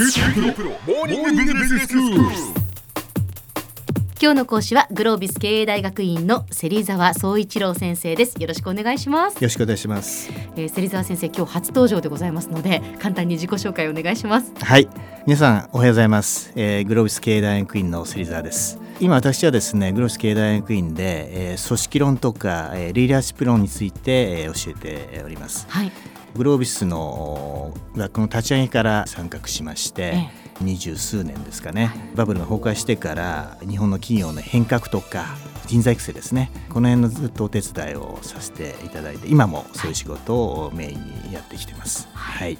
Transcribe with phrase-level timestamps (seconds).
[0.00, 0.06] 今
[4.30, 10.30] 日の講師はグロービス経営大学院の芹沢総一郎先生ですよろしくお願いしますよろしくお願いします。
[10.54, 14.88] えー、芹沢先生今日初登場でございますので簡単に自己紹介お願いしますはい、
[15.26, 16.52] 皆さんおはようございます。
[16.54, 18.78] えーグロービス経営大学院の芹沢です。
[19.00, 25.66] 今私はですね、グロービス経営大学院で、えー組織論とか、えーリーダーシップ論について、えー教えております。
[25.68, 25.90] はい
[26.38, 30.30] グロービスの学校の立ち上げから参画しまして、
[30.60, 36.52] 二十数年ですかね、バブルが崩壊してから日本の企業の変革とか人材育成ですね。
[36.68, 42.08] この辺のずっとお手伝いをさせていただいて今もそういう仕事をメインにやってきてます。
[42.12, 42.56] はい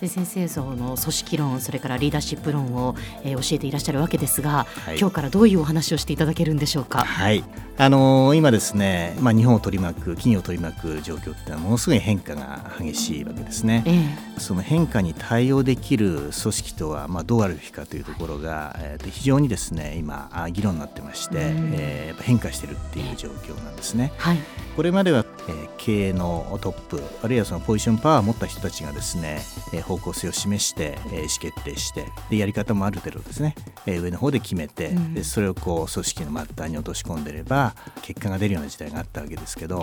[0.00, 4.98] で先生その組織論それからリーダーシップ論を、えー教えていらっしゃるわけですが、はい。
[4.98, 7.04] 今日からどういうお話をしていただけるんでしょうか？
[7.04, 7.44] はい、
[7.78, 13.82] あのー今ですね、まあ、日本を取り巻く企業を取り巻く状況ってのはものすごい変化が激しいわけですね。
[13.86, 14.40] え。
[14.40, 21.70] その変化に対応できる組織とは、まあ、どうあるべきかというところが、えーと非常にですね今あ議論になってまして、うん。
[21.74, 24.12] えーやっぱ変化してるっていう状況なんですね。
[24.18, 24.38] はい。
[24.76, 29.40] これまでは、えー経営のトップあるいはそのポジションパワーを持った人たちがですね、
[29.72, 33.54] えー方向性を示して、えー意思決定してでやり方もある程度ですね、
[33.86, 35.14] えー上の方で決めて、うん。
[35.14, 39.82] でそれをこう組織の末端に落とし込んでれば結果が出るような時代があったわけですけど、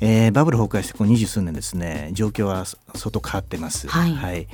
[0.00, 0.28] ええ。
[0.28, 3.88] ーバブル崩壊してこの二十数年ですね状況は相当変わってます。
[3.88, 4.46] はい。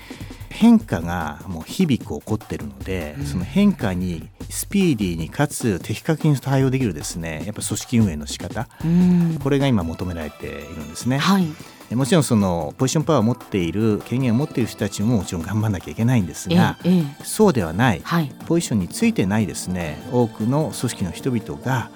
[0.48, 3.26] 変化がもう日々こう起こってるので、うん。
[3.26, 7.42] その変化にスピーディーにかつ的確に対応できるですね。
[7.46, 8.68] やっぱ組織運営の仕方。
[8.84, 9.38] うん。
[9.42, 11.18] これが今求められているんですね。
[11.18, 11.46] はい。
[11.94, 18.00] もちろんそのポジションパワーを持っている権限を持っている人たちももちろん頑張らなきゃいけないんですが、えええそうではない。
[18.02, 18.32] はい。
[18.46, 20.02] ポジションについてないですね。
[20.10, 21.90] 多くの組織の人々が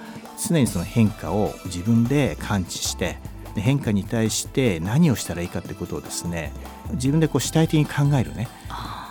[0.47, 3.17] 常にその変化を自分で感知して
[3.55, 6.51] で変化に対して何をしたらいいかってことをですね
[6.93, 8.47] 自分でこう主体的に考えるね、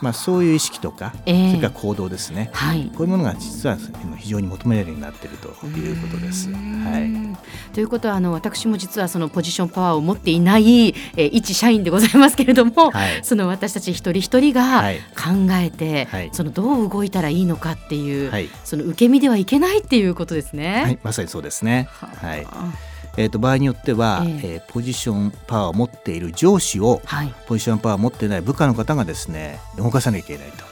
[0.01, 1.51] まあ、そういう意識とか、ええ。
[1.51, 2.51] それから行動ですね。
[2.53, 2.91] はい。
[2.95, 3.77] こういうものが実は
[4.17, 6.51] 非常に求められるようになっているということです。
[6.51, 7.75] はい。
[7.75, 13.25] ということはあの私も実はそのポジションパワーを持っていない、えー一社員でございますけれども、はい。
[13.25, 14.99] その私たち一人一人がはい。
[15.17, 16.31] 考えて、はい。
[16.33, 18.49] そのどう動いたらいいのかっていう、はい。
[18.65, 20.83] その受け身ではいけないっていうことですね。
[20.83, 21.89] はい、まさにそうですね。
[21.91, 22.73] はいは
[23.19, 24.41] えー、と場合によっては、ええ。
[24.55, 27.35] えーポジションパワーを持っている上司をはい。
[27.47, 30.65] ポジションパワーを持っていない部下の方がですね動かさなきゃいけないと。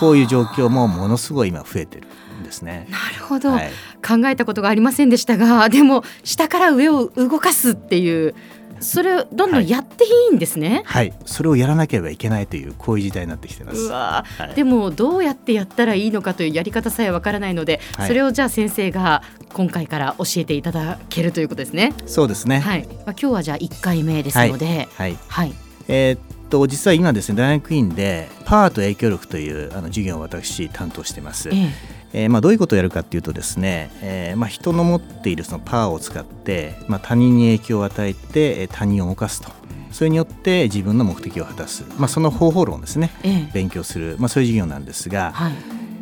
[0.00, 2.06] こういう状況もものすごい今増えてる
[2.40, 2.86] んですね。
[2.90, 3.70] なるほど、はい、
[4.06, 8.34] 考えたことがありませんでしたがでも下から上を動かすっていう
[8.80, 10.82] それをどんどんやっていいんですね。
[10.84, 13.88] はい、それをやらなければいけないというこういう時代になってきてます。
[13.88, 14.54] はい。
[14.54, 18.08] でもどうやってやったらいいのかというやり方さえわからないので、はい。
[18.08, 19.22] それをじゃあ先生が
[19.52, 21.92] 今回から教えていただけるということですね。
[22.06, 22.60] そうですね。
[22.60, 22.86] はい。
[22.86, 25.54] まあ、今日はじゃあ1回目ですので、はい、はい。
[25.88, 26.18] えーっ
[26.48, 31.48] と実は今ですね大学院でパワーと影響力というあの授業を私担当してます。
[31.50, 31.70] ええ
[32.12, 39.50] えーまあ、どういうことをやるかっていうとですね、えーまあ、人の持っているそのパワーを使って、まあ、他人に影響を与えてえー他人を動かすと
[39.90, 45.52] それによって自分の目的を果たす、まあ、その方法論をですねええ勉強する、まあ、そういう授業なんですがはい。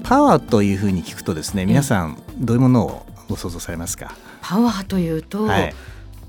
[0.02, 5.74] パワーというふうに聞くとですね皆さんどういうものをご想像されますか、パワーというと、はい。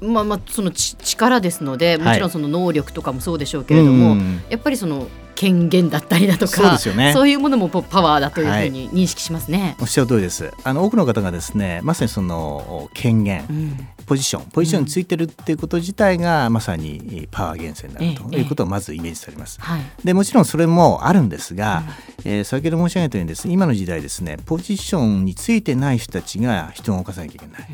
[0.02, 4.42] まあまあそのち力ですので、もちろんその能力とかもそうでしょうけうれども、ん。
[4.50, 7.14] やっぱりその権限だったりだとか、そうですよね。
[7.14, 9.76] そういうものもパパワーだというふうに認識しますね。
[9.80, 10.52] おっしゃる通りです。
[10.64, 13.46] あの多くの方がですねまさにその権限。
[13.50, 13.88] うん。
[14.06, 19.60] ポジションポジションについてるっていうこと自体がまさにパワー源泉になるええということをまずイメージされます。
[19.62, 19.82] はい。
[20.04, 21.84] でもちろんそれもあるんですが、
[22.24, 27.68] えー先ほど申し上げたようにですね今の時代ですねポジションについてない人たちが人を動かさなきゃいけない。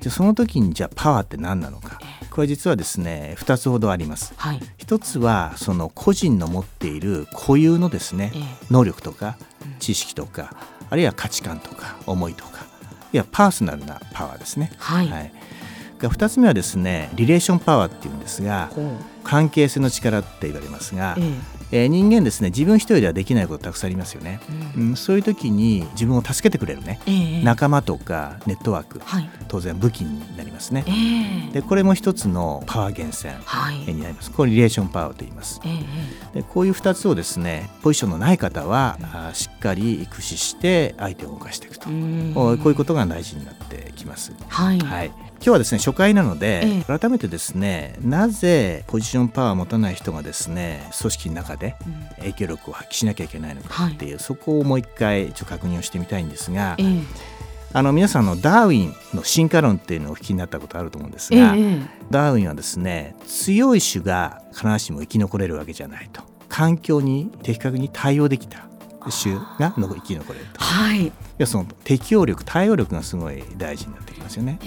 [0.00, 1.98] じゃあその時にじゃあパワーって何なのか。
[2.30, 4.32] これ実はですね2つほどあります。
[4.36, 4.60] はい。
[4.76, 8.42] 一つはその個人の持っている固有のですねええ。
[8.70, 9.36] 能力とか
[9.80, 10.54] 知識とか
[10.88, 12.66] あるいは価値観とか思いとか
[13.12, 14.70] いやパーソナルなパワーですね。
[14.78, 15.08] はい。
[15.08, 15.32] はい
[15.98, 18.70] が2つ目はですねリレーションパワーっていうんですが
[19.24, 21.16] 関係性の力って言われますが、
[21.72, 24.40] えええー人間ですね自分一人ではできないことたくさんありますよね、
[24.76, 24.88] うん。
[24.90, 27.00] うん、そういう時に自分を助けてくれるね。
[27.06, 27.42] ええ。
[27.42, 29.00] 仲間とかネットワーク。
[29.04, 29.28] はい。
[29.48, 30.84] 当然武器になりますね。
[30.86, 31.52] ええ。
[31.52, 33.78] でこれも一つのパワー源泉はい。
[33.78, 34.30] になります。
[34.30, 35.60] これリレーションパワーと言います。
[35.64, 35.68] え
[36.34, 42.32] えでこういう2つをですねポジションのない方はあーしっかり駆使して相手を動かしていくと、うん。
[42.34, 44.78] こういうことが大事になってきます、はい。
[44.78, 46.98] はい、今日はですね初回なので、ええ。
[46.98, 52.16] 改めてですねなぜポジションパワーを持たない人がですね組織の中でうん。
[52.18, 53.92] 影響力を発揮しなきゃいけないのかはい。
[53.94, 57.02] っていう、そこをもう一回ちょっと確認をしてみたいんですが、ええ。
[57.74, 61.62] あの皆さんのダーウィンの進化論っていうのをお聞きになったことあると思うんですが、ええ。
[61.72, 66.22] えダーウィンはですね強い種が必ずしも生き残れるわけじゃないと。
[66.48, 68.68] 環境に的確に対応できた
[69.10, 70.60] 種がの生き残れると。
[70.60, 71.06] はい。
[71.06, 74.58] いやその適応力対応力がすごい大事になってきますよね。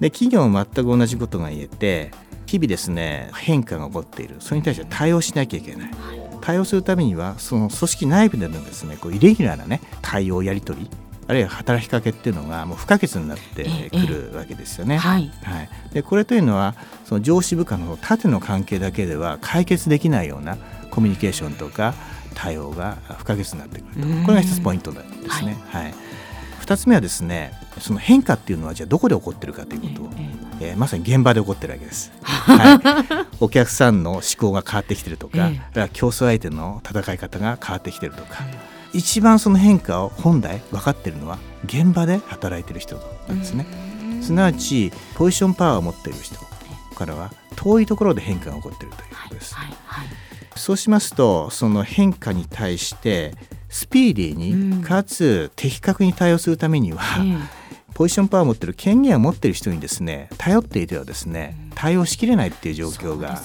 [0.00, 2.10] で企業も全く同じことが言えて
[2.50, 4.36] 日々ですね変化が起こっている。
[4.40, 5.90] それに対して対応しなきゃいけない。
[6.40, 10.90] 対応するためにはその組織内部でのですねこうイレギュラーなね対応やり取り
[11.28, 14.96] あるいは働きかけっていうのがもう不可欠になってくるわけですよね。
[14.96, 15.30] はい。
[15.44, 16.74] はい、でこれというのは
[17.04, 20.56] その上司部下の縦の関係だけでは解決できないような
[20.90, 21.94] コミュニケーションとか
[22.34, 24.08] 対応が不可欠になってくると。
[24.08, 24.24] うん。
[24.24, 25.56] これが一つポイントなんですね。
[25.68, 25.94] はい
[26.70, 30.10] 二つ目はですねその変化っていうのはじゃあどこで起こってるかということを、
[30.60, 32.12] えーまさに現場で起こってるわけです。
[32.20, 38.44] はい、お客さんの思考が変わってきてるとか,、ええ競争相手の戦い方が変わってきてるとか、
[38.92, 43.66] 一番その変化を本来分かってるのは現場で働いてる人なんですね。
[44.20, 46.38] すなわちポジションパワーを持っている人
[46.94, 49.54] からは遠いところで変化が起こっているということです。
[49.54, 50.06] はいはい
[50.56, 53.34] そうしますとその変化に対して
[53.70, 54.70] スピーディーうん。
[54.80, 57.60] にかつ的確に対応するためには、え
[58.00, 63.38] ポジションパワーを持っている権限を持っている人にですね頼っていてはですね対応しきれないっていう状況が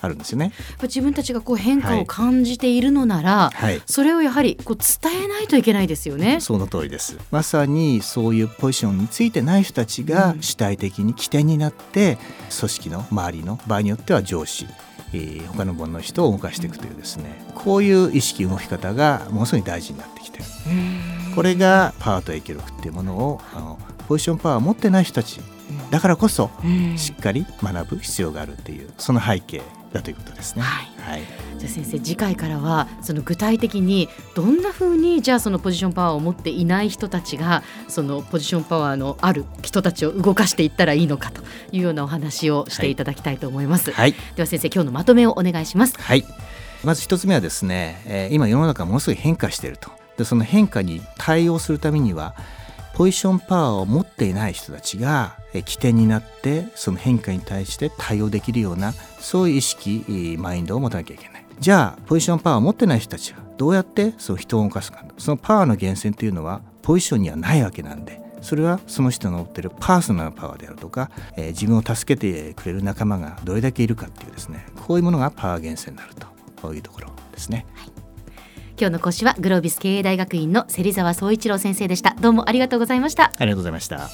[0.00, 0.52] あるんですよね。
[0.82, 3.80] 自分たちがこう変化を感じているのなら、はい。
[3.86, 6.40] それをやはりこう伝えないといけないですよね。
[6.40, 7.18] その通りです。
[7.30, 12.18] まさにそういうポジションについてない人たちが主体的に起点になって
[12.58, 14.66] 組織の周りの場合によっては上司
[15.12, 20.44] えー他の分の人を動かしていくというですねこういう意識動き方がものすごい大事になってきてる。
[21.34, 23.78] これがパワーと影響力っていうものをあの
[24.08, 25.40] ポジションパワーを持ってない人たち
[25.90, 30.62] だからこそうんしっかり学ぶ必要があるっていうその背景だということですね。
[30.62, 30.86] はい。
[31.00, 31.22] はい。
[31.58, 41.42] じゃあ先生次回からはその具体的にどんな風にじゃあそのポジションパワーを持っていない人たちがそのポジションパワーのある人たちを動かしていったらいいのかと
[41.72, 43.90] いうようなお話をしていただきたいと思います。
[43.92, 44.14] はい。
[44.36, 45.94] では先生今日のまとめをお願いします。
[45.98, 46.24] はい、
[46.84, 49.90] まず一つ目はですね、えー今世の中ものすごい変化していると。
[50.18, 52.34] でその変化に対応するためには
[52.98, 76.14] ポジションパワーを持っていない人たちが起点になってその変化に対して対応できるようなそういう意識マインドを持たなきゃいけないじゃあポジションパワーを持ってない人たちはどうやってその人を動かすかそのパワーの源泉というのはポジションにはないわけなんでそれはその人の持っているパーソナルパワーであるとか、えー自分を助けてくれる仲間がどれだけいるかっていうですねこういうものがパワー源泉になる
[76.60, 77.64] というところですね。
[78.78, 82.14] 今日の講師はグロービス経営大学院の芹沢宗一郎先生でした。
[82.20, 83.32] どうもありがとうございました。
[83.36, 84.08] ありがとうございました。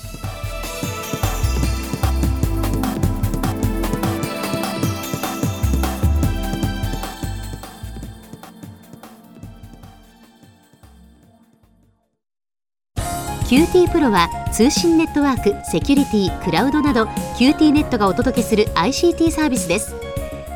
[13.47, 17.05] キューティープロは通信ネットワーク、セキュリティ、クラウドなど
[17.39, 20.04] QT ネットがお届けする ICT サービスです